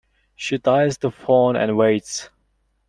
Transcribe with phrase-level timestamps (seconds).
[0.35, 2.31] She dials the phone and waits.